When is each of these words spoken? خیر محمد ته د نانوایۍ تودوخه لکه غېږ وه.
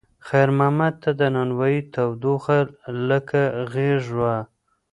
خیر 0.27 0.49
محمد 0.57 0.93
ته 1.03 1.09
د 1.19 1.21
نانوایۍ 1.35 1.77
تودوخه 1.93 2.59
لکه 3.09 3.41
غېږ 3.71 4.03
وه. 4.19 4.35